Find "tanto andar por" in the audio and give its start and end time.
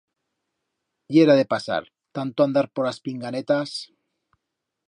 2.17-2.85